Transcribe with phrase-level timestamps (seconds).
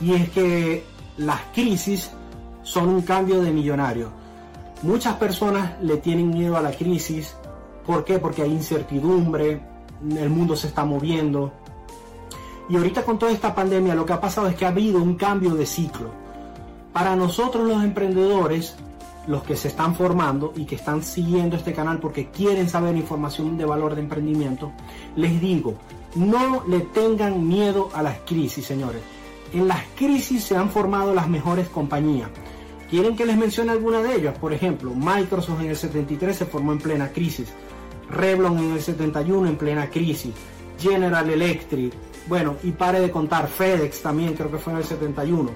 [0.00, 0.84] y es que
[1.16, 2.10] las crisis
[2.62, 4.10] son un cambio de millonario.
[4.82, 7.34] Muchas personas le tienen miedo a la crisis.
[7.86, 8.18] ¿Por qué?
[8.18, 9.60] Porque hay incertidumbre,
[10.18, 11.52] el mundo se está moviendo.
[12.68, 15.14] Y ahorita con toda esta pandemia lo que ha pasado es que ha habido un
[15.14, 16.10] cambio de ciclo.
[16.92, 18.76] Para nosotros los emprendedores,
[19.26, 23.56] los que se están formando y que están siguiendo este canal porque quieren saber información
[23.56, 24.72] de valor de emprendimiento,
[25.14, 25.74] les digo,
[26.16, 29.02] no le tengan miedo a las crisis, señores.
[29.52, 32.28] En las crisis se han formado las mejores compañías.
[32.90, 34.38] ¿Quieren que les mencione alguna de ellas?
[34.38, 37.48] Por ejemplo, Microsoft en el 73 se formó en plena crisis.
[38.10, 40.32] Revlon en el 71 en plena crisis.
[40.78, 41.92] General Electric.
[42.28, 45.50] Bueno, y pare de contar, FedEx también creo que fue en el 71.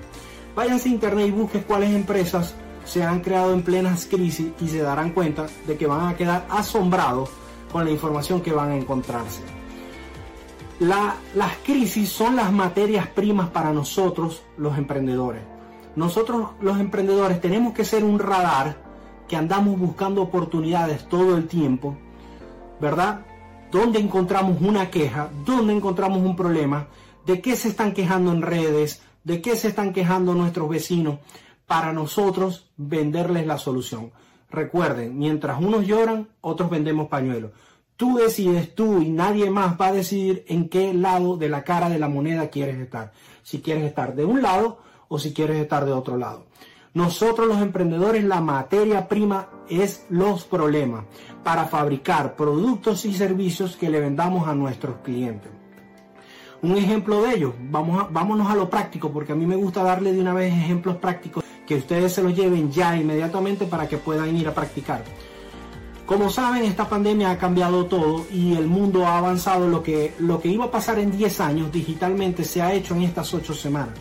[0.55, 4.83] Váyanse a internet y busquen cuáles empresas se han creado en plenas crisis y se
[4.83, 7.31] darán cuenta de que van a quedar asombrados
[7.71, 9.60] con la información que van a encontrarse
[10.81, 15.43] las crisis son las materias primas para nosotros los emprendedores.
[15.95, 18.77] Nosotros los emprendedores tenemos que ser un radar
[19.29, 21.97] que andamos buscando oportunidades todo el tiempo,
[22.81, 23.27] ¿verdad?
[23.71, 25.29] ¿Dónde encontramos una queja?
[25.45, 26.89] ¿Dónde encontramos un problema?
[27.27, 29.03] ¿De qué se están quejando en redes?
[29.23, 31.19] ¿De qué se están quejando nuestros vecinos?
[31.67, 34.13] Para nosotros venderles la solución.
[34.51, 37.53] Recuerden, mientras unos lloran, otros vendemos pañuelos.
[38.01, 41.91] Tú decides tú y nadie más va a decidir en qué lado de la cara
[41.91, 43.13] de la moneda quieres estar.
[43.43, 44.79] Si quieres estar de un lado
[45.09, 46.47] o si quieres estar de otro lado.
[46.95, 51.05] Nosotros los emprendedores la materia prima es los problemas
[51.45, 55.53] para fabricar productos y servicios que le vendamos a nuestros clientes.
[56.63, 59.83] Un ejemplo de ello, vamos a, vámonos a lo práctico porque a mí me gusta
[59.83, 63.99] darle de una vez ejemplos prácticos que ustedes se los lleven ya inmediatamente para que
[63.99, 65.05] puedan ir a practicar.
[66.11, 69.69] Como saben, esta pandemia ha cambiado todo y el mundo ha avanzado.
[69.69, 73.03] Lo que, lo que iba a pasar en 10 años digitalmente se ha hecho en
[73.03, 73.95] estas 8 semanas.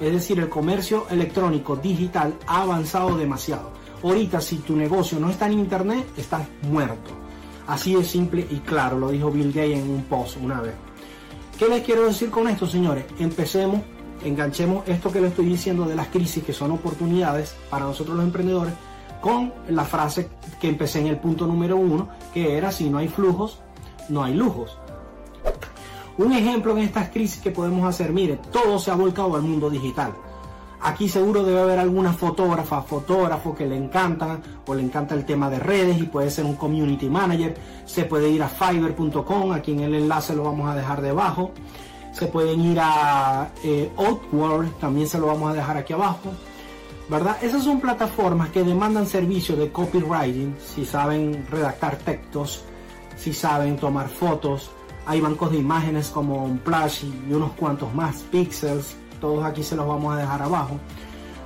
[0.00, 3.72] Es decir, el comercio electrónico digital ha avanzado demasiado.
[4.04, 7.10] Ahorita, si tu negocio no está en internet, estás muerto.
[7.66, 10.74] Así de simple y claro, lo dijo Bill Gates en un post una vez.
[11.58, 13.06] ¿Qué les quiero decir con esto, señores?
[13.18, 13.80] Empecemos,
[14.24, 18.24] enganchemos esto que les estoy diciendo de las crisis, que son oportunidades para nosotros los
[18.24, 18.72] emprendedores
[19.20, 20.28] con la frase
[20.60, 23.60] que empecé en el punto número uno, que era si no hay flujos,
[24.08, 24.78] no hay lujos.
[26.18, 29.68] Un ejemplo en estas crisis que podemos hacer, mire, todo se ha volcado al mundo
[29.68, 30.14] digital.
[30.80, 35.50] Aquí seguro debe haber alguna fotógrafa, fotógrafo que le encanta o le encanta el tema
[35.50, 37.56] de redes y puede ser un community manager.
[37.84, 41.50] Se puede ir a fiverr.com, aquí en el enlace lo vamos a dejar debajo.
[42.12, 43.90] Se pueden ir a eh,
[44.80, 46.30] también se lo vamos a dejar aquí abajo.
[47.08, 47.36] ¿Verdad?
[47.42, 52.64] Esas son plataformas que demandan servicios de copywriting, si saben redactar textos,
[53.16, 54.70] si saben tomar fotos.
[55.06, 59.76] Hay bancos de imágenes como un Plush y unos cuantos más, Pixels, todos aquí se
[59.76, 60.80] los vamos a dejar abajo.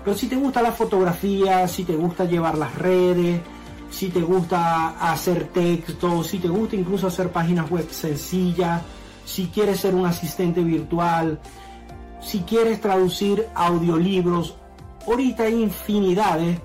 [0.05, 3.41] Pero si te gusta la fotografía, si te gusta llevar las redes,
[3.91, 8.81] si te gusta hacer textos, si te gusta incluso hacer páginas web sencillas,
[9.27, 11.39] si quieres ser un asistente virtual,
[12.23, 14.57] si quieres traducir audiolibros
[15.07, 16.59] ahorita hay infinidades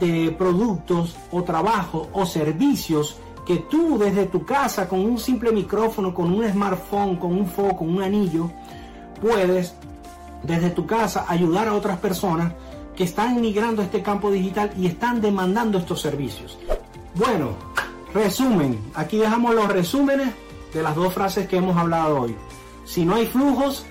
[0.00, 3.16] de productos o trabajos o servicios
[3.46, 7.84] que tú desde tu casa con un simple micrófono, con un smartphone, con un foco,
[7.84, 8.50] un anillo,
[9.20, 9.74] puedes
[10.42, 12.52] desde tu casa ayudar a otras personas
[12.94, 16.58] que están migrando a este campo digital y están demandando estos servicios.
[17.14, 17.52] Bueno,
[18.12, 20.28] resumen, aquí dejamos los resúmenes
[20.74, 22.36] de las dos frases que hemos hablado hoy.
[22.84, 23.86] Si no hay flujos,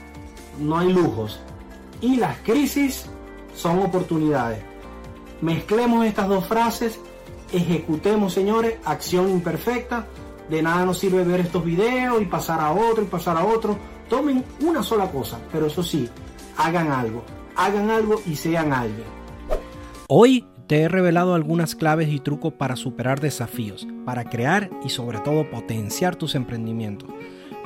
[0.60, 1.40] no hay lujos.
[2.00, 3.10] Y las crisis
[3.58, 4.60] son oportunidades.
[5.42, 7.00] Mezclemos estas dos frases,
[7.52, 10.06] ejecutemos, señores, acción imperfecta.
[10.50, 13.78] De nada nos sirve ver estos videos y pasar a otro y pasar a otro.
[14.10, 16.08] Tomen una sola cosa, pero eso sí,
[16.56, 17.24] hagan algo.
[17.56, 19.08] Hagan algo y sean alguien.
[20.08, 25.20] Hoy te he revelado algunas claves y trucos para superar desafíos, para crear y sobre
[25.20, 27.10] todo potenciar tus emprendimientos.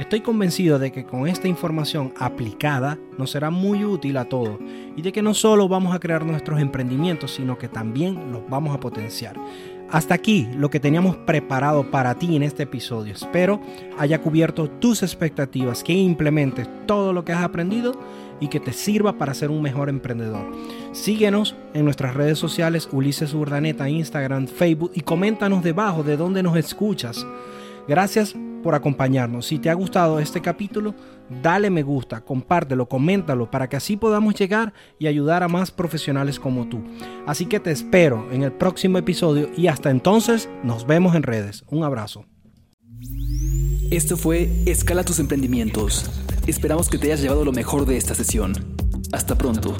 [0.01, 4.57] Estoy convencido de que con esta información aplicada nos será muy útil a todos
[4.97, 8.73] y de que no solo vamos a crear nuestros emprendimientos, sino que también los vamos
[8.73, 9.35] a potenciar.
[9.91, 13.13] Hasta aquí lo que teníamos preparado para ti en este episodio.
[13.13, 13.61] Espero
[13.99, 17.93] haya cubierto tus expectativas, que implementes todo lo que has aprendido
[18.39, 20.51] y que te sirva para ser un mejor emprendedor.
[20.93, 26.57] Síguenos en nuestras redes sociales Ulises Urdaneta, Instagram, Facebook y coméntanos debajo de dónde nos
[26.57, 27.23] escuchas.
[27.87, 29.47] Gracias por acompañarnos.
[29.47, 30.95] Si te ha gustado este capítulo,
[31.41, 36.39] dale me gusta, compártelo, coméntalo para que así podamos llegar y ayudar a más profesionales
[36.39, 36.81] como tú.
[37.25, 41.63] Así que te espero en el próximo episodio y hasta entonces nos vemos en redes.
[41.69, 42.25] Un abrazo.
[43.89, 46.09] Esto fue Escala tus emprendimientos.
[46.47, 48.53] Esperamos que te hayas llevado lo mejor de esta sesión.
[49.11, 49.75] Hasta pronto.